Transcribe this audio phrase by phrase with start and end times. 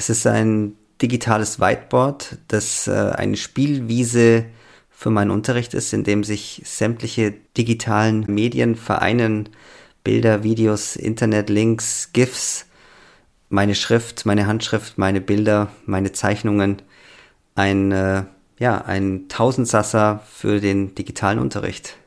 [0.00, 4.46] Es ist ein digitales Whiteboard, das äh, eine Spielwiese
[4.88, 9.50] für meinen Unterricht ist, in dem sich sämtliche digitalen Medien vereinen,
[10.02, 12.64] Bilder, Videos, Internetlinks, GIFs,
[13.50, 16.80] meine Schrift, meine Handschrift, meine Bilder, meine Zeichnungen,
[17.54, 18.22] ein, äh,
[18.58, 21.98] ja, ein Tausendsasser für den digitalen Unterricht.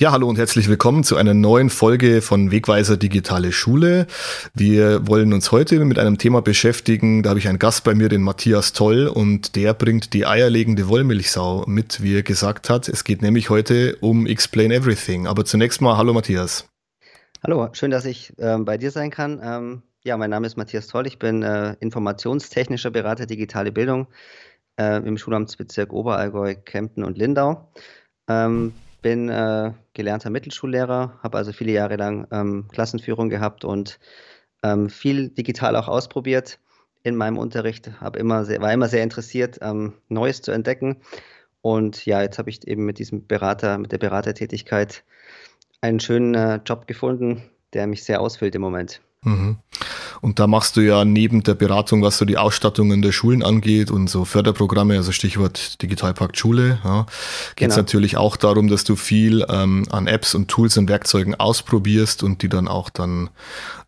[0.00, 4.06] Ja, hallo und herzlich willkommen zu einer neuen Folge von Wegweiser Digitale Schule.
[4.54, 7.24] Wir wollen uns heute mit einem Thema beschäftigen.
[7.24, 10.86] Da habe ich einen Gast bei mir, den Matthias Toll, und der bringt die eierlegende
[10.86, 12.88] Wollmilchsau mit, wie er gesagt hat.
[12.88, 15.26] Es geht nämlich heute um Explain Everything.
[15.26, 16.68] Aber zunächst mal, hallo Matthias.
[17.42, 19.40] Hallo, schön, dass ich ähm, bei dir sein kann.
[19.42, 21.08] Ähm, ja, mein Name ist Matthias Toll.
[21.08, 24.06] Ich bin äh, informationstechnischer Berater digitale Bildung
[24.76, 27.72] äh, im Schulamtsbezirk Oberallgäu, Kempten und Lindau.
[28.28, 33.98] Ähm, bin äh, gelernter Mittelschullehrer, habe also viele Jahre lang ähm, Klassenführung gehabt und
[34.62, 36.58] ähm, viel digital auch ausprobiert
[37.02, 37.90] in meinem Unterricht.
[38.16, 40.96] immer sehr, war immer sehr interessiert, ähm, Neues zu entdecken.
[41.62, 45.04] Und ja, jetzt habe ich eben mit diesem Berater, mit der Beratertätigkeit
[45.80, 49.00] einen schönen äh, Job gefunden, der mich sehr ausfüllt im Moment.
[49.22, 49.58] Mhm.
[50.20, 53.90] Und da machst du ja neben der Beratung, was so die Ausstattungen der Schulen angeht
[53.90, 57.06] und so Förderprogramme, also Stichwort Digitalpakt Schule, ja,
[57.56, 57.76] geht es genau.
[57.76, 62.42] natürlich auch darum, dass du viel ähm, an Apps und Tools und Werkzeugen ausprobierst und
[62.42, 63.30] die dann auch dann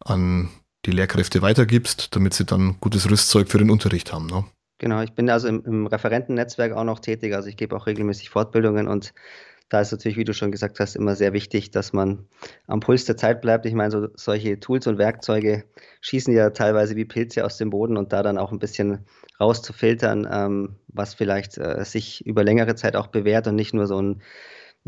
[0.04, 0.48] an
[0.86, 4.26] die Lehrkräfte weitergibst, damit sie dann gutes Rüstzeug für den Unterricht haben.
[4.26, 4.44] Ne?
[4.78, 8.30] Genau, ich bin also im, im Referentennetzwerk auch noch tätig, also ich gebe auch regelmäßig
[8.30, 9.12] Fortbildungen und
[9.70, 12.26] da ist natürlich, wie du schon gesagt hast, immer sehr wichtig, dass man
[12.66, 13.64] am Puls der Zeit bleibt.
[13.66, 15.64] Ich meine, so, solche Tools und Werkzeuge
[16.00, 19.06] schießen ja teilweise wie Pilze aus dem Boden und da dann auch ein bisschen
[19.40, 24.02] rauszufiltern, ähm, was vielleicht äh, sich über längere Zeit auch bewährt und nicht nur so
[24.02, 24.22] ein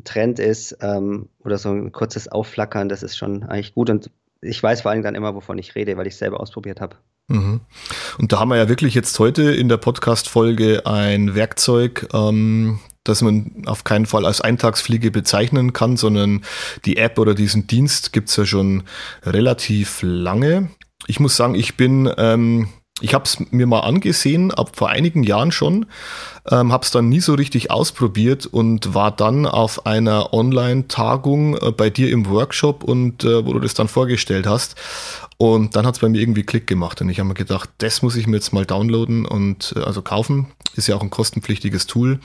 [0.02, 4.10] Trend ist ähm, oder so ein kurzes Aufflackern, das ist schon eigentlich gut und
[4.40, 6.96] ich weiß vor allem dann immer, wovon ich rede, weil ich es selber ausprobiert habe.
[7.28, 7.60] Mhm.
[8.18, 13.22] Und da haben wir ja wirklich jetzt heute in der Podcast-Folge ein Werkzeug, ähm, das
[13.22, 16.42] man auf keinen Fall als Eintagsfliege bezeichnen kann, sondern
[16.84, 18.84] die App oder diesen Dienst gibt's ja schon
[19.24, 20.70] relativ lange.
[21.06, 22.68] Ich muss sagen, ich bin, ähm,
[23.00, 25.86] ich habe es mir mal angesehen, ab vor einigen Jahren schon,
[26.50, 31.70] ähm, habe es dann nie so richtig ausprobiert und war dann auf einer Online-Tagung äh,
[31.70, 34.74] bei dir im Workshop und äh, wo du das dann vorgestellt hast.
[35.38, 38.02] Und dann hat es bei mir irgendwie Klick gemacht und ich habe mir gedacht, das
[38.02, 40.48] muss ich mir jetzt mal downloaden und äh, also kaufen.
[40.74, 42.18] Ist ja auch ein kostenpflichtiges Tool.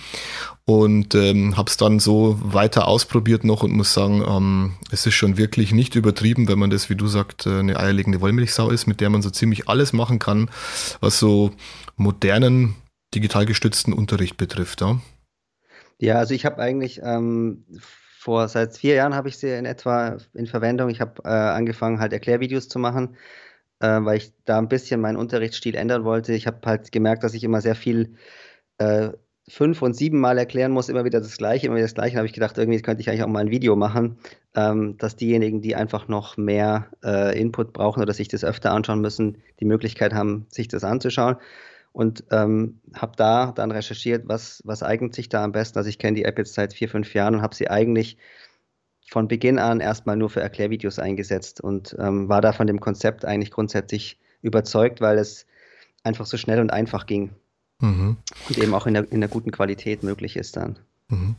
[0.66, 5.16] Und ähm, habe es dann so weiter ausprobiert noch und muss sagen, ähm, es ist
[5.16, 8.86] schon wirklich nicht übertrieben, wenn man das, wie du sagst, äh, eine eierlegende Wollmilchsau ist,
[8.86, 10.50] mit der man so ziemlich alles machen kann,
[11.00, 11.52] was so
[11.96, 12.76] modernen,
[13.14, 14.82] digital gestützten Unterricht betrifft.
[14.82, 15.00] Ja,
[16.00, 17.66] ja also ich habe eigentlich ähm,
[18.20, 20.90] vor seit vier Jahren habe ich sie in etwa in Verwendung.
[20.90, 23.16] Ich habe äh, angefangen, halt Erklärvideos zu machen,
[23.80, 26.34] äh, weil ich da ein bisschen meinen Unterrichtsstil ändern wollte.
[26.34, 28.16] Ich habe halt gemerkt, dass ich immer sehr viel
[28.80, 29.12] äh,
[29.50, 32.18] fünf und sieben Mal erklären muss, immer wieder das Gleiche, immer wieder das Gleiche.
[32.18, 34.18] Habe ich gedacht, irgendwie könnte ich eigentlich auch mal ein Video machen,
[34.56, 39.00] ähm, dass diejenigen, die einfach noch mehr äh, Input brauchen oder sich das öfter anschauen
[39.00, 41.38] müssen, die Möglichkeit haben, sich das anzuschauen
[41.98, 45.80] und ähm, habe da dann recherchiert, was, was eignet sich da am besten.
[45.80, 48.18] Also ich kenne die App jetzt seit vier, fünf Jahren und habe sie eigentlich
[49.10, 53.26] von Beginn an erstmal nur für Erklärvideos eingesetzt und ähm, war da von dem Konzept
[53.26, 55.48] eigentlich grundsätzlich überzeugt, weil es
[56.04, 57.32] einfach so schnell und einfach ging.
[57.80, 58.18] Mhm.
[58.48, 60.78] Und eben auch in der, in der guten Qualität möglich ist dann.
[61.10, 61.36] Mhm.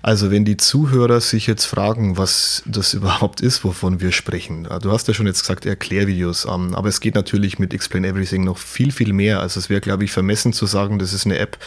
[0.00, 4.66] Also wenn die Zuhörer sich jetzt fragen, was das überhaupt ist, wovon wir sprechen.
[4.82, 8.58] Du hast ja schon jetzt gesagt Erklärvideos, aber es geht natürlich mit Explain Everything noch
[8.58, 9.40] viel, viel mehr.
[9.40, 11.58] Also es wäre, glaube ich, vermessen zu sagen, das ist eine App,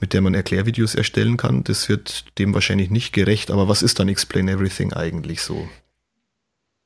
[0.00, 1.64] mit der man Erklärvideos erstellen kann.
[1.64, 3.50] Das wird dem wahrscheinlich nicht gerecht.
[3.50, 5.68] Aber was ist dann Explain Everything eigentlich so?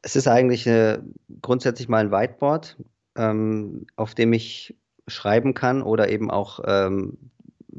[0.01, 0.99] Es ist eigentlich äh,
[1.43, 2.77] grundsätzlich mal ein Whiteboard,
[3.17, 4.75] ähm, auf dem ich
[5.09, 7.19] schreiben kann oder eben auch ähm,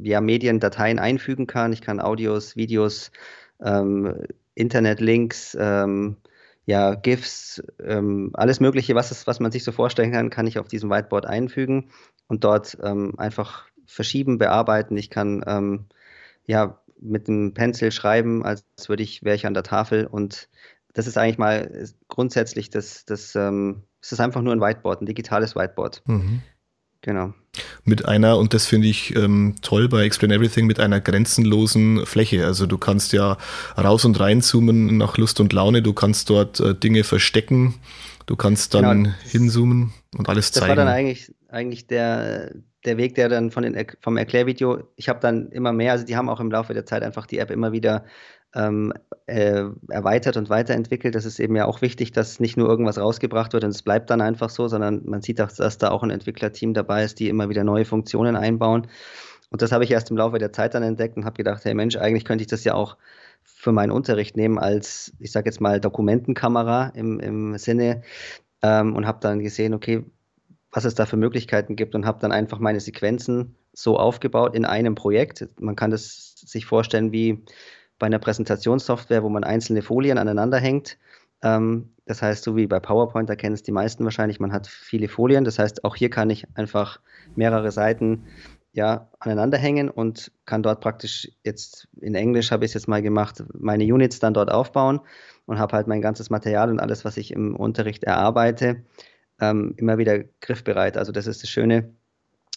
[0.01, 1.73] ja, Mediendateien einfügen kann.
[1.73, 3.11] Ich kann Audios, Videos,
[3.61, 4.13] ähm,
[4.55, 6.17] Internetlinks, ähm,
[6.65, 10.59] ja, GIFs, ähm, alles Mögliche, was, es, was man sich so vorstellen kann, kann ich
[10.59, 11.89] auf diesem Whiteboard einfügen
[12.27, 14.97] und dort ähm, einfach verschieben, bearbeiten.
[14.97, 15.85] Ich kann ähm,
[16.45, 20.49] ja mit einem Pencil schreiben, als würde ich, wäre ich an der Tafel und
[20.93, 25.05] das ist eigentlich mal grundsätzlich das, das, ähm, es ist einfach nur ein Whiteboard, ein
[25.05, 26.01] digitales Whiteboard.
[26.05, 26.41] Mhm.
[27.07, 27.33] Genau.
[27.85, 32.45] Mit einer, und das finde ich ähm, toll bei Explain Everything, mit einer grenzenlosen Fläche.
[32.45, 33.37] Also du kannst ja
[33.77, 37.75] raus und reinzoomen nach Lust und Laune, du kannst dort äh, Dinge verstecken,
[38.25, 40.67] du kannst dann genau, hinzoomen und alles zeigen.
[40.67, 42.51] Das war dann eigentlich, eigentlich der,
[42.87, 46.15] der Weg, der dann von den, vom Erklärvideo, ich habe dann immer mehr, also die
[46.15, 48.05] haben auch im Laufe der Zeit einfach die App immer wieder
[48.55, 48.93] ähm,
[49.27, 51.13] äh, erweitert und weiterentwickelt.
[51.13, 54.09] Das ist eben ja auch wichtig, dass nicht nur irgendwas rausgebracht wird und es bleibt
[54.09, 57.29] dann einfach so, sondern man sieht auch, dass da auch ein Entwicklerteam dabei ist, die
[57.29, 58.87] immer wieder neue Funktionen einbauen.
[59.49, 61.73] Und das habe ich erst im Laufe der Zeit dann entdeckt und habe gedacht, hey
[61.73, 62.97] Mensch, eigentlich könnte ich das ja auch
[63.43, 68.01] für meinen Unterricht nehmen als, ich sage jetzt mal, Dokumentenkamera im, im Sinne
[68.61, 70.03] ähm, und habe dann gesehen, okay,
[70.77, 74.63] was es da für Möglichkeiten gibt und habe dann einfach meine Sequenzen so aufgebaut in
[74.63, 75.49] einem Projekt.
[75.59, 77.43] Man kann das sich vorstellen wie
[77.97, 80.99] bei einer Präsentationssoftware, wo man einzelne Folien aneinander hängt.
[81.41, 84.67] Ähm, das heißt, so wie bei PowerPoint, da kennen es die meisten wahrscheinlich, man hat
[84.67, 85.45] viele Folien.
[85.45, 86.99] Das heißt, auch hier kann ich einfach
[87.35, 88.25] mehrere Seiten
[88.71, 93.01] ja, aneinander hängen und kann dort praktisch jetzt in Englisch habe ich es jetzt mal
[93.01, 94.99] gemacht, meine Units dann dort aufbauen
[95.47, 98.83] und habe halt mein ganzes Material und alles, was ich im Unterricht erarbeite,
[99.39, 100.97] ähm, immer wieder griffbereit.
[100.97, 101.93] Also das ist das Schöne,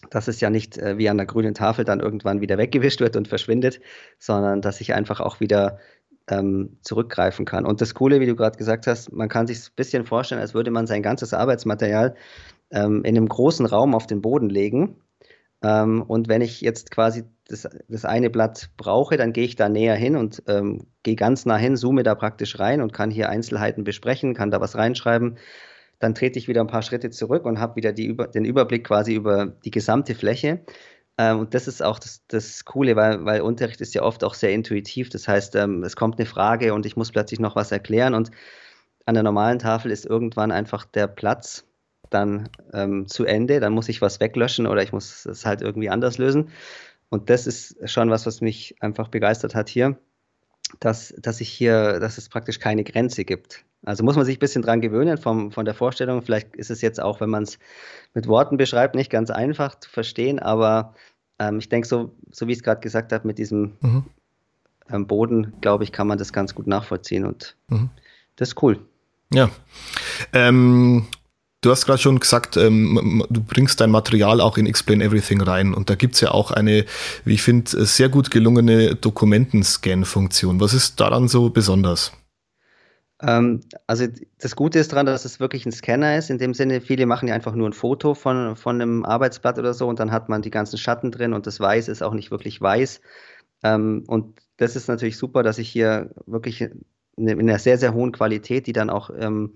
[0.09, 3.15] dass es ja nicht äh, wie an der grünen Tafel dann irgendwann wieder weggewischt wird
[3.15, 3.79] und verschwindet,
[4.17, 5.79] sondern dass ich einfach auch wieder
[6.27, 7.65] ähm, zurückgreifen kann.
[7.65, 10.53] Und das Coole, wie du gerade gesagt hast, man kann sich ein bisschen vorstellen, als
[10.53, 12.15] würde man sein ganzes Arbeitsmaterial
[12.71, 14.97] ähm, in einem großen Raum auf den Boden legen.
[15.63, 19.69] Ähm, und wenn ich jetzt quasi das, das eine Blatt brauche, dann gehe ich da
[19.69, 23.29] näher hin und ähm, gehe ganz nah hin, zoome da praktisch rein und kann hier
[23.29, 25.37] Einzelheiten besprechen, kann da was reinschreiben
[26.01, 29.13] dann trete ich wieder ein paar Schritte zurück und habe wieder die, den Überblick quasi
[29.13, 30.65] über die gesamte Fläche.
[31.17, 34.33] Ähm, und das ist auch das, das Coole, weil, weil, Unterricht ist ja oft auch
[34.33, 35.09] sehr intuitiv.
[35.09, 38.15] Das heißt, ähm, es kommt eine Frage und ich muss plötzlich noch was erklären.
[38.15, 38.31] Und
[39.05, 41.65] an der normalen Tafel ist irgendwann einfach der Platz
[42.09, 43.59] dann ähm, zu Ende.
[43.59, 46.49] Dann muss ich was weglöschen oder ich muss es halt irgendwie anders lösen.
[47.09, 49.97] Und das ist schon was, was mich einfach begeistert hat hier,
[50.79, 53.63] dass, dass ich hier, dass es praktisch keine Grenze gibt.
[53.83, 56.21] Also muss man sich ein bisschen dran gewöhnen vom, von der Vorstellung.
[56.21, 57.57] Vielleicht ist es jetzt auch, wenn man es
[58.13, 60.93] mit Worten beschreibt, nicht ganz einfach zu verstehen, aber
[61.39, 64.05] ähm, ich denke, so, so wie ich es gerade gesagt habe, mit diesem mhm.
[64.91, 67.89] ähm, Boden, glaube ich, kann man das ganz gut nachvollziehen und mhm.
[68.35, 68.79] das ist cool.
[69.33, 69.49] Ja.
[70.33, 71.07] Ähm,
[71.61, 75.73] du hast gerade schon gesagt, ähm, du bringst dein Material auch in Explain Everything rein
[75.73, 76.85] und da gibt es ja auch eine,
[77.23, 80.59] wie ich finde, sehr gut gelungene Dokumentenscan-Funktion.
[80.59, 82.11] Was ist daran so besonders?
[83.21, 84.07] Ähm, also
[84.39, 86.31] das Gute ist daran, dass es wirklich ein Scanner ist.
[86.31, 89.73] In dem Sinne, viele machen ja einfach nur ein Foto von, von einem Arbeitsblatt oder
[89.73, 92.31] so und dann hat man die ganzen Schatten drin und das Weiß ist auch nicht
[92.31, 93.01] wirklich weiß.
[93.63, 98.11] Ähm, und das ist natürlich super, dass ich hier wirklich in einer sehr, sehr hohen
[98.11, 99.53] Qualität, die dann auch ähm,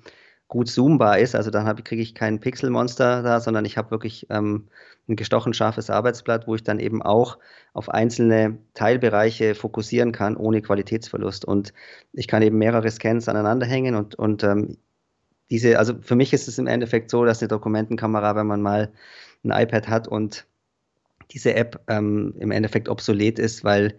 [0.47, 1.35] gut zoombar ist.
[1.35, 4.67] Also dann kriege ich kein Pixelmonster da, sondern ich habe wirklich ähm,
[5.07, 7.37] ein gestochen scharfes Arbeitsblatt, wo ich dann eben auch
[7.73, 11.45] auf einzelne Teilbereiche fokussieren kann, ohne Qualitätsverlust.
[11.45, 11.73] Und
[12.13, 14.77] ich kann eben mehrere Scans aneinander hängen und, und ähm,
[15.51, 18.91] diese, also für mich ist es im Endeffekt so, dass eine Dokumentenkamera, wenn man mal
[19.43, 20.47] ein iPad hat und
[21.31, 23.95] diese App ähm, im Endeffekt obsolet ist, weil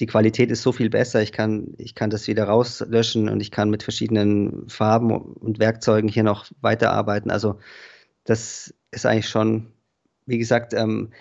[0.00, 1.22] die Qualität ist so viel besser.
[1.22, 6.08] Ich kann, ich kann das wieder rauslöschen und ich kann mit verschiedenen Farben und Werkzeugen
[6.08, 7.30] hier noch weiterarbeiten.
[7.30, 7.58] Also
[8.24, 9.72] das ist eigentlich schon,
[10.26, 11.12] wie gesagt, ähm,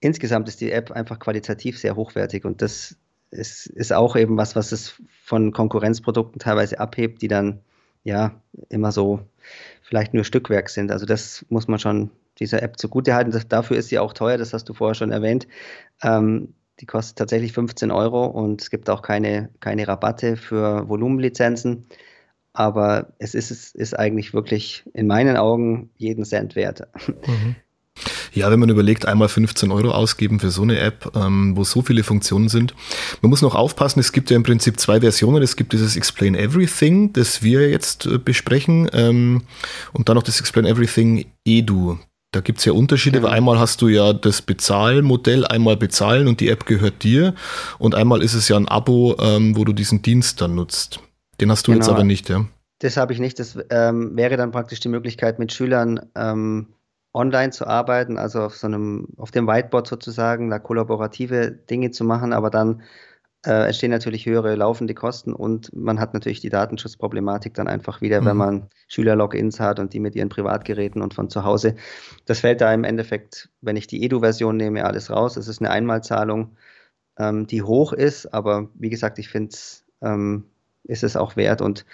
[0.00, 2.96] insgesamt ist die App einfach qualitativ sehr hochwertig und das
[3.30, 7.60] ist, ist auch eben was, was es von Konkurrenzprodukten teilweise abhebt, die dann
[8.04, 9.20] ja immer so
[9.82, 10.90] vielleicht nur Stückwerk sind.
[10.90, 13.34] Also das muss man schon dieser App zugutehalten.
[13.48, 15.46] Dafür ist sie auch teuer, das hast du vorher schon erwähnt.
[16.02, 21.86] Ähm, die kostet tatsächlich 15 Euro und es gibt auch keine, keine Rabatte für Volumenlizenzen.
[22.54, 26.82] Aber es ist, es ist eigentlich wirklich in meinen Augen jeden Cent wert.
[27.06, 27.54] Mhm.
[28.32, 31.82] Ja, wenn man überlegt, einmal 15 Euro ausgeben für so eine App, ähm, wo so
[31.82, 32.74] viele Funktionen sind.
[33.20, 35.42] Man muss noch aufpassen, es gibt ja im Prinzip zwei Versionen.
[35.42, 39.42] Es gibt dieses Explain Everything, das wir jetzt äh, besprechen, ähm,
[39.92, 41.98] und dann noch das Explain Everything Edu.
[42.32, 43.28] Da gibt es ja Unterschiede, genau.
[43.28, 47.34] weil einmal hast du ja das Bezahlmodell, einmal bezahlen und die App gehört dir
[47.78, 51.00] und einmal ist es ja ein Abo, ähm, wo du diesen Dienst dann nutzt.
[51.40, 51.84] Den hast du genau.
[51.84, 52.46] jetzt aber nicht, ja?
[52.78, 53.38] Das habe ich nicht.
[53.38, 56.68] Das ähm, wäre dann praktisch die Möglichkeit, mit Schülern ähm,
[57.14, 62.04] online zu arbeiten, also auf so einem, auf dem Whiteboard sozusagen, da kollaborative Dinge zu
[62.04, 62.82] machen, aber dann
[63.44, 68.20] äh, entstehen natürlich höhere laufende Kosten und man hat natürlich die Datenschutzproblematik dann einfach wieder,
[68.20, 68.26] mhm.
[68.26, 71.74] wenn man Schüler-Logins hat und die mit ihren Privatgeräten und von zu Hause.
[72.26, 75.36] Das fällt da im Endeffekt, wenn ich die Edu-Version nehme, alles raus.
[75.36, 76.56] Es ist eine Einmalzahlung,
[77.18, 80.44] ähm, die hoch ist, aber wie gesagt, ich finde es ähm,
[80.84, 81.84] ist es auch wert und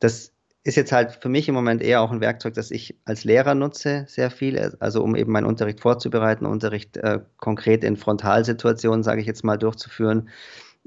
[0.00, 0.32] das
[0.64, 3.54] ist jetzt halt für mich im Moment eher auch ein Werkzeug, das ich als Lehrer
[3.54, 9.20] nutze, sehr viel, also um eben meinen Unterricht vorzubereiten, Unterricht äh, konkret in Frontalsituationen, sage
[9.20, 10.28] ich jetzt mal, durchzuführen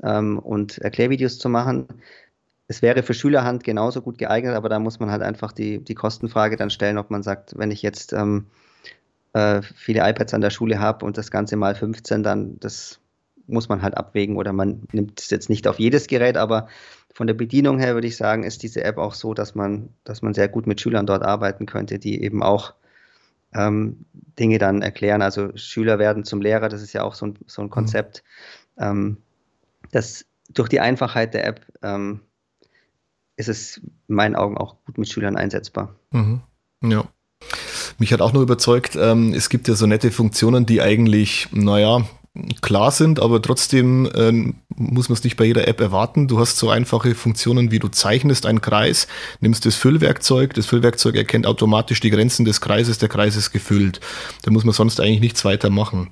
[0.04, 1.88] ähm, und Erklärvideos zu machen.
[2.68, 5.96] Es wäre für Schülerhand genauso gut geeignet, aber da muss man halt einfach die, die
[5.96, 8.48] Kostenfrage dann stellen, ob man sagt, wenn ich jetzt ähm,
[9.34, 13.00] äh, viele iPads an der Schule habe und das Ganze mal 15, dann das
[13.48, 16.68] muss man halt abwägen oder man nimmt es jetzt nicht auf jedes Gerät, aber
[17.14, 20.22] von der Bedienung her würde ich sagen, ist diese App auch so, dass man, dass
[20.22, 22.74] man sehr gut mit Schülern dort arbeiten könnte, die eben auch
[23.54, 24.06] ähm,
[24.40, 25.22] Dinge dann erklären.
[25.22, 27.72] Also Schüler werden zum Lehrer, das ist ja auch so ein, so ein mhm.
[27.72, 28.24] Konzept.
[28.78, 28.84] Mhm.
[28.84, 29.18] Ähm,
[29.92, 32.22] das durch die Einfachheit der App ähm,
[33.38, 35.96] ist es in meinen Augen auch gut mit Schülern einsetzbar.
[36.12, 36.42] Mhm.
[36.84, 37.06] Ja.
[37.98, 42.06] Mich hat auch nur überzeugt, ähm, es gibt ja so nette Funktionen, die eigentlich, naja,
[42.62, 46.28] klar sind, aber trotzdem äh, muss man es nicht bei jeder App erwarten.
[46.28, 49.08] Du hast so einfache Funktionen, wie du zeichnest einen Kreis,
[49.42, 54.00] nimmst das Füllwerkzeug, das Füllwerkzeug erkennt automatisch die Grenzen des Kreises, der Kreis ist gefüllt.
[54.44, 56.10] Da muss man sonst eigentlich nichts weiter machen.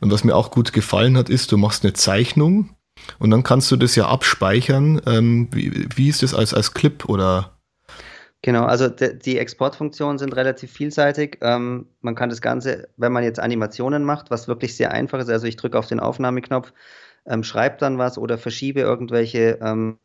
[0.00, 2.70] Und was mir auch gut gefallen hat, ist, du machst eine Zeichnung
[3.18, 5.00] und dann kannst du das ja abspeichern.
[5.06, 7.52] Ähm, wie, wie ist das als, als Clip oder
[8.44, 11.38] Genau, also die Exportfunktionen sind relativ vielseitig.
[11.42, 15.30] Ähm, man kann das Ganze, wenn man jetzt Animationen macht, was wirklich sehr einfach ist,
[15.30, 16.72] also ich drücke auf den Aufnahmeknopf,
[17.24, 19.98] ähm, schreibe dann was oder verschiebe irgendwelche ähm,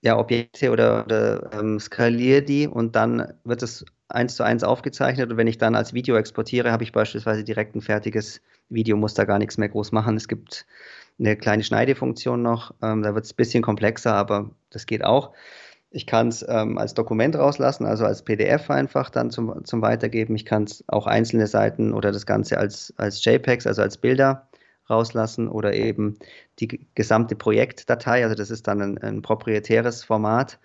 [0.00, 5.30] ja, Objekte oder, oder ähm, skaliere die und dann wird es eins zu eins aufgezeichnet
[5.30, 9.12] und wenn ich dann als Video exportiere, habe ich beispielsweise direkt ein fertiges Video, muss
[9.12, 10.16] da gar nichts mehr groß machen.
[10.16, 10.66] Es gibt
[11.20, 15.32] eine kleine Schneidefunktion noch, ähm, da wird es ein bisschen komplexer, aber das geht auch.
[15.90, 20.34] Ich kann es ähm, als Dokument rauslassen, also als PDF einfach dann zum, zum Weitergeben.
[20.36, 24.48] Ich kann es auch einzelne Seiten oder das Ganze als, als JPEGs, also als Bilder
[24.88, 26.16] rauslassen oder eben
[26.60, 28.22] die gesamte Projektdatei.
[28.22, 30.58] Also das ist dann ein, ein proprietäres Format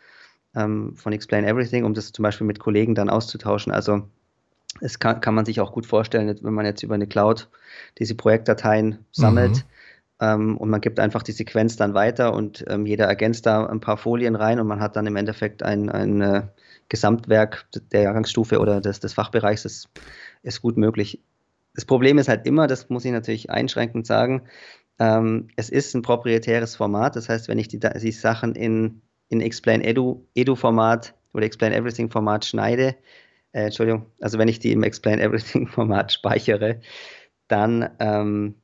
[0.56, 3.72] ähm, von Explain Everything, um das zum Beispiel mit Kollegen dann auszutauschen.
[3.72, 4.08] Also
[4.80, 7.50] es kann, kann man sich auch gut vorstellen, wenn man jetzt über eine Cloud
[7.98, 9.58] diese Projektdateien sammelt.
[9.58, 9.75] Mhm
[10.20, 13.82] ähm, und man gibt einfach die Sequenz dann weiter und ähm, jeder ergänzt da ein
[13.82, 16.48] paar Folien rein und man hat dann im Endeffekt ein, ein äh,
[16.90, 19.64] Gesamtwerk der Jahrgangsstufe oder des, des Fachbereichs.
[19.64, 19.90] Das
[20.44, 21.22] ist gut möglich.
[21.74, 24.44] Das Problem ist halt immer, das muss ich natürlich einschränkend sagen,
[25.00, 27.16] ähm, es ist ein proprietäres Format.
[27.16, 31.74] Das heißt, wenn ich die, die Sachen in, in Explain Edu, Edu Format oder Explain
[31.74, 32.96] Everything Format schneide,
[33.52, 36.80] äh, Entschuldigung, also wenn ich die im Explain Everything Format speichere,
[37.48, 38.56] dann ähm,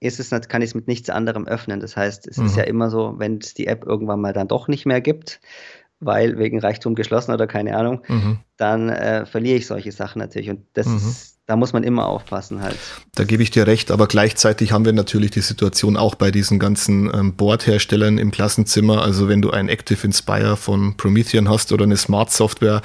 [0.00, 1.80] ist es, kann ich es mit nichts anderem öffnen.
[1.80, 2.46] Das heißt, es mhm.
[2.46, 5.40] ist ja immer so, wenn es die App irgendwann mal dann doch nicht mehr gibt,
[6.00, 8.38] weil wegen Reichtum geschlossen oder keine Ahnung, mhm.
[8.56, 10.50] dann äh, verliere ich solche Sachen natürlich.
[10.50, 10.96] Und das mhm.
[10.96, 12.76] ist, da muss man immer aufpassen halt.
[13.14, 16.58] Da gebe ich dir recht, aber gleichzeitig haben wir natürlich die Situation auch bei diesen
[16.58, 19.02] ganzen ähm, Boardherstellern im Klassenzimmer.
[19.02, 22.82] Also wenn du ein Active Inspire von Promethean hast oder eine Smart Software,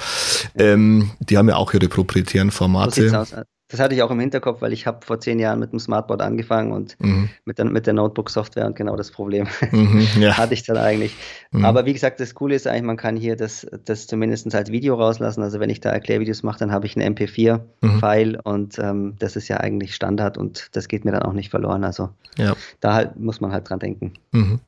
[0.54, 3.10] ähm, die haben ja auch ihre proprietären Formate.
[3.10, 3.42] So
[3.72, 6.20] das hatte ich auch im Hinterkopf, weil ich habe vor zehn Jahren mit dem Smartboard
[6.20, 7.30] angefangen und mhm.
[7.46, 10.36] mit, der, mit der Notebook-Software und genau das Problem mhm, ja.
[10.36, 11.16] hatte ich dann eigentlich.
[11.52, 11.64] Mhm.
[11.64, 14.96] Aber wie gesagt, das Coole ist eigentlich, man kann hier das, das zumindest als Video
[14.96, 15.42] rauslassen.
[15.42, 18.40] Also wenn ich da Erklärvideos mache, dann habe ich einen MP4-File mhm.
[18.44, 21.82] und ähm, das ist ja eigentlich Standard und das geht mir dann auch nicht verloren.
[21.82, 22.54] Also ja.
[22.80, 24.12] da halt, muss man halt dran denken.
[24.32, 24.60] Mhm.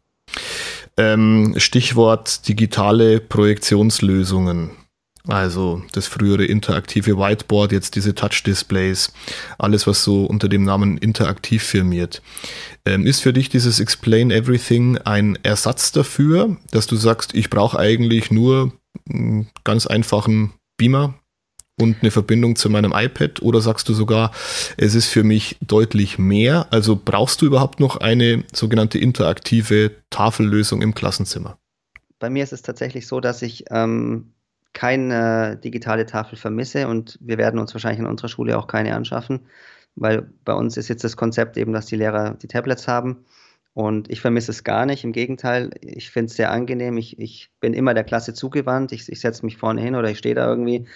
[0.97, 4.71] Ähm, Stichwort digitale Projektionslösungen.
[5.27, 9.13] Also das frühere interaktive Whiteboard, jetzt diese Touch-Displays,
[9.59, 12.21] alles, was so unter dem Namen interaktiv firmiert.
[12.85, 17.79] Ähm, ist für dich dieses Explain Everything ein Ersatz dafür, dass du sagst, ich brauche
[17.79, 18.73] eigentlich nur
[19.09, 21.15] einen ganz einfachen Beamer
[21.81, 24.31] und eine Verbindung zu meinem iPad oder sagst du sogar,
[24.77, 26.67] es ist für mich deutlich mehr?
[26.71, 31.59] Also brauchst du überhaupt noch eine sogenannte interaktive Tafellösung im Klassenzimmer?
[32.19, 34.34] Bei mir ist es tatsächlich so, dass ich ähm,
[34.75, 39.47] keine digitale Tafel vermisse und wir werden uns wahrscheinlich in unserer Schule auch keine anschaffen,
[39.97, 43.25] weil bei uns ist jetzt das Konzept eben, dass die Lehrer die Tablets haben
[43.75, 45.03] und ich vermisse es gar nicht.
[45.03, 46.97] Im Gegenteil, ich finde es sehr angenehm.
[46.97, 48.93] Ich, ich bin immer der Klasse zugewandt.
[48.93, 50.87] Ich, ich setze mich vorne hin oder ich stehe da irgendwie,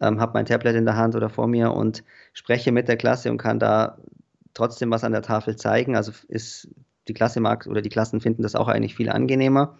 [0.00, 3.30] ähm, habe mein Tablet in der Hand oder vor mir und spreche mit der Klasse
[3.30, 3.98] und kann da
[4.54, 5.94] trotzdem was an der Tafel zeigen.
[5.94, 6.68] Also ist
[7.06, 9.76] die Klasse mag oder die Klassen finden das auch eigentlich viel angenehmer.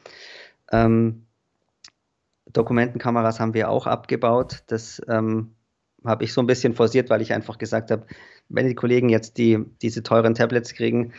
[0.71, 1.25] Ähm,
[2.53, 4.63] Dokumentenkameras haben wir auch abgebaut.
[4.67, 5.55] Das ähm,
[6.05, 8.07] habe ich so ein bisschen forciert, weil ich einfach gesagt habe,
[8.49, 11.13] wenn die Kollegen jetzt die, diese teuren Tablets kriegen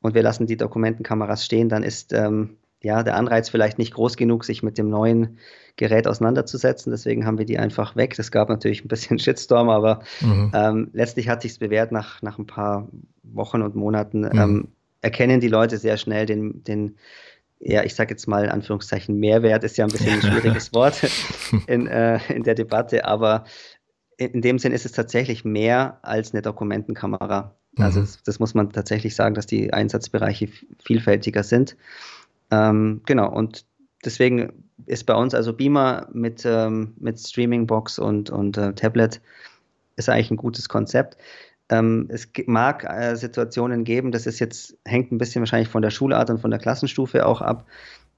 [0.00, 4.16] und wir lassen die Dokumentenkameras stehen, dann ist ähm, ja der Anreiz vielleicht nicht groß
[4.16, 5.38] genug, sich mit dem neuen
[5.76, 6.90] Gerät auseinanderzusetzen.
[6.90, 8.14] Deswegen haben wir die einfach weg.
[8.16, 10.50] Das gab natürlich ein bisschen Shitstorm, aber mhm.
[10.54, 12.88] ähm, letztlich hat sich bewährt nach, nach ein paar
[13.22, 14.20] Wochen und Monaten.
[14.20, 14.38] Mhm.
[14.38, 14.68] Ähm,
[15.02, 16.96] erkennen die Leute sehr schnell den, den
[17.60, 21.02] ja, ich sage jetzt mal in Anführungszeichen Mehrwert, ist ja ein bisschen ein schwieriges Wort
[21.66, 23.44] in, äh, in der Debatte, aber
[24.16, 27.54] in, dem Sinn ist es tatsächlich mehr als eine Dokumentenkamera.
[27.76, 28.04] Also mhm.
[28.04, 30.48] das, das, muss man tatsächlich sagen, dass die Einsatzbereiche
[30.82, 31.76] vielfältiger sind.
[32.50, 33.64] Ähm, genau, und
[34.04, 39.20] deswegen ist bei uns also Beamer mit, ähm, mit Streamingbox und, und äh, Tablet
[39.96, 41.16] ist eigentlich ein gutes Konzept.
[41.70, 45.90] Ähm, es mag äh, Situationen geben, das ist jetzt, hängt ein bisschen wahrscheinlich von der
[45.90, 47.66] Schulart und von der Klassenstufe auch ab.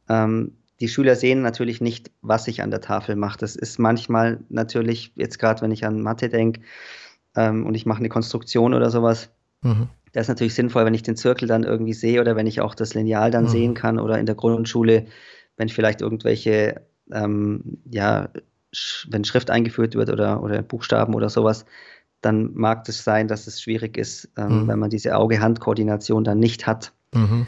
[0.09, 3.39] Ähm, die Schüler sehen natürlich nicht, was ich an der Tafel mache.
[3.39, 6.63] Das ist manchmal natürlich, jetzt gerade wenn ich an Mathe denke
[7.37, 9.31] ähm, und ich mache eine Konstruktion oder sowas,
[9.61, 9.89] mhm.
[10.13, 12.75] das ist natürlich sinnvoll, wenn ich den Zirkel dann irgendwie sehe oder wenn ich auch
[12.75, 13.49] das Lineal dann mhm.
[13.49, 15.07] sehen kann oder in der Grundschule,
[15.59, 16.81] wenn ich vielleicht irgendwelche,
[17.13, 18.31] ähm, ja,
[18.75, 21.67] sch wenn Schrift eingeführt wird oder, oder Buchstaben oder sowas,
[22.23, 24.69] dann mag es sein, dass es schwierig ist, ähm, mhm.
[24.69, 26.93] wenn man diese Auge-Hand-Koordination dann nicht hat.
[27.13, 27.47] Mhm.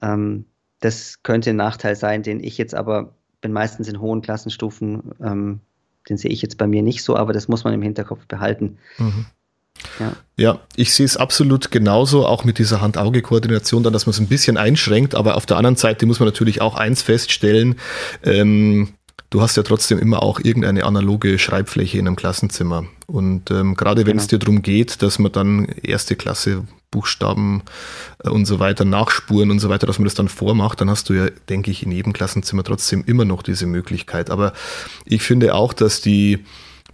[0.00, 0.44] Ähm,
[0.80, 5.60] das könnte ein Nachteil sein, den ich jetzt aber bin meistens in hohen Klassenstufen, ähm,
[6.08, 8.78] den sehe ich jetzt bei mir nicht so, aber das muss man im Hinterkopf behalten.
[8.98, 9.26] Mhm.
[9.98, 10.12] Ja.
[10.36, 10.60] ja.
[10.76, 14.56] ich sehe es absolut genauso, auch mit dieser Hand-Auge-Koordination, dann, dass man es ein bisschen
[14.56, 17.76] einschränkt, aber auf der anderen Seite muss man natürlich auch eins feststellen,
[18.22, 18.94] ähm,
[19.32, 22.84] du hast ja trotzdem immer auch irgendeine analoge Schreibfläche in einem Klassenzimmer.
[23.06, 24.20] Und ähm, gerade wenn genau.
[24.20, 27.62] es dir darum geht, dass man dann erste Klasse Buchstaben
[28.22, 31.08] äh, und so weiter nachspuren und so weiter, dass man das dann vormacht, dann hast
[31.08, 34.30] du ja, denke ich, in jedem Klassenzimmer trotzdem immer noch diese Möglichkeit.
[34.30, 34.52] Aber
[35.06, 36.44] ich finde auch, dass die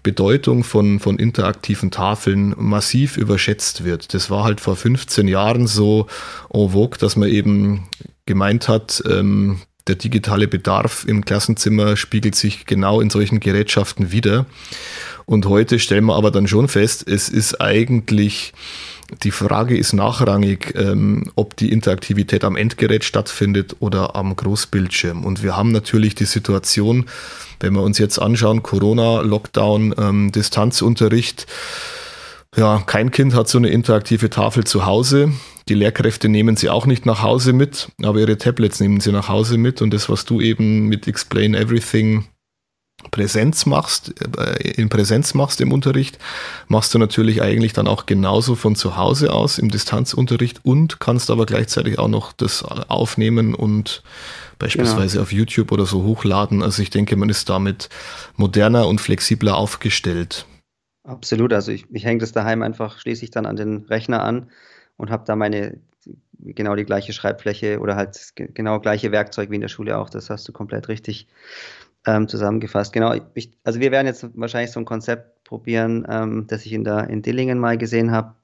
[0.04, 4.14] Bedeutung von, von interaktiven Tafeln massiv überschätzt wird.
[4.14, 6.06] Das war halt vor 15 Jahren so
[6.54, 7.88] en vogue, dass man eben
[8.24, 14.46] gemeint hat, ähm, der digitale Bedarf im Klassenzimmer spiegelt sich genau in solchen Gerätschaften wieder.
[15.26, 18.52] Und heute stellen wir aber dann schon fest, es ist eigentlich,
[19.22, 25.24] die Frage ist nachrangig, ähm, ob die Interaktivität am Endgerät stattfindet oder am Großbildschirm.
[25.24, 27.06] Und wir haben natürlich die Situation,
[27.60, 31.46] wenn wir uns jetzt anschauen, Corona, Lockdown, ähm, Distanzunterricht,
[32.56, 35.32] ja, kein Kind hat so eine interaktive Tafel zu Hause.
[35.68, 39.28] Die Lehrkräfte nehmen sie auch nicht nach Hause mit, aber ihre Tablets nehmen sie nach
[39.28, 39.82] Hause mit.
[39.82, 42.26] Und das, was du eben mit Explain Everything
[43.10, 46.18] Präsenz machst, äh, in Präsenz machst im Unterricht,
[46.66, 51.30] machst du natürlich eigentlich dann auch genauso von zu Hause aus im Distanzunterricht und kannst
[51.30, 54.02] aber gleichzeitig auch noch das aufnehmen und
[54.58, 55.22] beispielsweise genau.
[55.22, 56.62] auf YouTube oder so hochladen.
[56.62, 57.88] Also ich denke, man ist damit
[58.36, 60.46] moderner und flexibler aufgestellt.
[61.04, 61.52] Absolut.
[61.52, 64.50] Also ich, ich hänge das daheim einfach, schließe ich dann an den Rechner an
[64.98, 65.78] und habe da meine
[66.40, 70.10] genau die gleiche Schreibfläche oder halt genau gleiche Werkzeug wie in der Schule auch.
[70.10, 71.26] Das hast du komplett richtig
[72.06, 72.92] ähm, zusammengefasst.
[72.92, 76.84] Genau, ich, also wir werden jetzt wahrscheinlich so ein Konzept probieren, ähm, das ich in,
[76.84, 78.34] der, in Dillingen mal gesehen habe.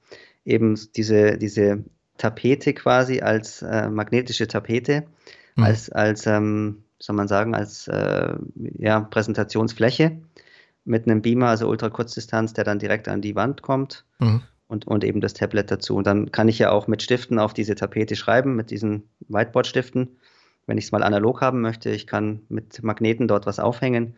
[0.43, 1.83] Eben diese, diese
[2.17, 5.05] Tapete quasi als äh, magnetische Tapete,
[5.55, 5.63] mhm.
[5.63, 8.35] als, als ähm, soll man sagen, als äh,
[8.77, 10.17] ja, Präsentationsfläche
[10.83, 14.05] mit einem Beamer, also Ultrakurzdistanz, der dann direkt an die Wand kommt.
[14.19, 15.95] Mhm und, und eben das Tablet dazu.
[15.95, 20.17] Und dann kann ich ja auch mit Stiften auf diese Tapete schreiben, mit diesen Whiteboard-Stiften,
[20.65, 21.91] wenn ich es mal analog haben möchte.
[21.91, 24.15] Ich kann mit Magneten dort was aufhängen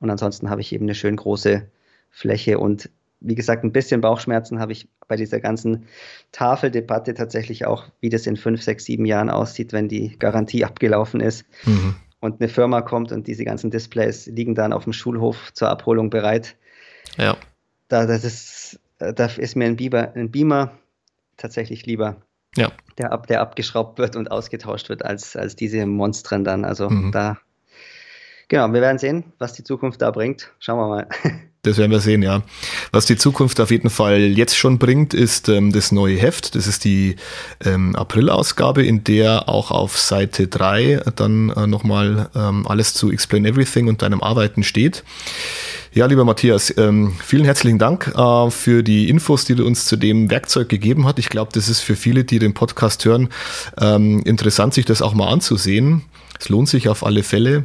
[0.00, 1.66] und ansonsten habe ich eben eine schön große
[2.10, 5.86] Fläche und wie gesagt, ein bisschen Bauchschmerzen habe ich bei dieser ganzen
[6.32, 11.20] Tafeldebatte tatsächlich auch, wie das in fünf, sechs, sieben Jahren aussieht, wenn die Garantie abgelaufen
[11.20, 11.96] ist mhm.
[12.20, 16.08] und eine Firma kommt und diese ganzen Displays liegen dann auf dem Schulhof zur Abholung
[16.08, 16.56] bereit.
[17.18, 17.36] Ja.
[17.88, 20.72] Da, das ist da ist mir ein, Biber, ein Beamer
[21.36, 22.16] tatsächlich lieber,
[22.56, 22.70] ja.
[22.98, 26.64] der, ab, der abgeschraubt wird und ausgetauscht wird, als, als diese Monstren dann.
[26.64, 27.12] Also mhm.
[27.12, 27.38] da,
[28.48, 30.52] genau, wir werden sehen, was die Zukunft da bringt.
[30.58, 31.08] Schauen wir mal.
[31.62, 32.42] Das werden wir sehen, ja.
[32.90, 36.54] Was die Zukunft auf jeden Fall jetzt schon bringt, ist ähm, das neue Heft.
[36.54, 37.16] Das ist die
[37.62, 43.44] ähm, April-Ausgabe, in der auch auf Seite 3 dann äh, nochmal ähm, alles zu Explain
[43.44, 45.04] Everything und deinem Arbeiten steht.
[45.92, 49.96] Ja, lieber Matthias, ähm, vielen herzlichen Dank äh, für die Infos, die du uns zu
[49.96, 51.18] dem Werkzeug gegeben hast.
[51.18, 53.28] Ich glaube, das ist für viele, die den Podcast hören,
[53.78, 56.02] ähm, interessant, sich das auch mal anzusehen.
[56.38, 57.64] Es lohnt sich auf alle Fälle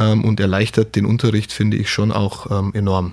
[0.00, 3.12] ähm, und erleichtert den Unterricht, finde ich schon auch ähm, enorm.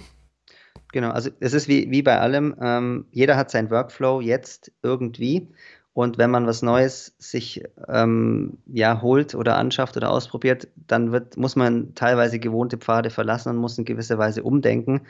[0.96, 5.50] Genau, also es ist wie, wie bei allem, ähm, jeder hat seinen Workflow jetzt irgendwie
[5.92, 11.36] und wenn man was Neues sich ähm, ja, holt oder anschafft oder ausprobiert, dann wird,
[11.36, 15.02] muss man teilweise gewohnte Pfade verlassen und muss in gewisser Weise umdenken.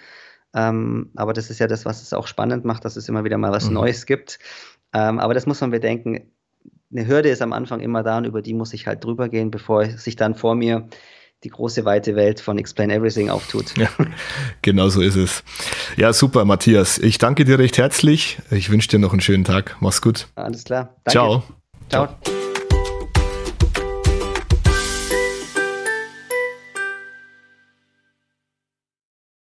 [0.56, 3.38] Ähm, aber das ist ja das, was es auch spannend macht, dass es immer wieder
[3.38, 3.76] mal was mhm.
[3.76, 4.39] Neues gibt.
[4.91, 6.32] Ähm, aber das muss man bedenken.
[6.91, 9.52] Eine Hürde ist am Anfang immer da und über die muss ich halt drüber gehen,
[9.52, 10.88] bevor sich dann vor mir
[11.43, 13.78] die große weite Welt von Explain Everything auftut.
[13.78, 13.89] Ja,
[14.62, 15.43] genau so ist es.
[15.98, 16.98] Ja, super, Matthias.
[16.98, 18.39] Ich danke dir recht herzlich.
[18.52, 19.78] Ich wünsche dir noch einen schönen Tag.
[19.80, 20.28] Mach's gut.
[20.36, 20.95] Alles klar.
[21.04, 21.12] Danke.
[21.12, 21.43] Ciao.
[21.89, 22.08] Ciao.
[22.24, 22.35] Ciao.